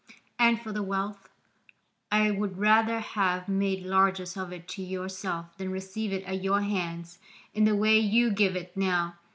And 0.39 0.59
for 0.59 0.71
the 0.71 0.81
wealth, 0.81 1.29
I 2.11 2.31
would 2.31 2.57
rather 2.57 2.99
have 2.99 3.47
made 3.47 3.85
largess 3.85 4.35
of 4.35 4.51
it 4.51 4.67
to 4.69 4.81
yourself 4.81 5.55
than 5.59 5.69
receive 5.69 6.11
it 6.11 6.23
at 6.23 6.41
your 6.43 6.61
hands 6.61 7.19
in 7.53 7.65
the 7.65 7.75
way 7.75 7.99
you 7.99 8.31
give 8.31 8.55
it 8.55 8.75
now. 8.75 9.17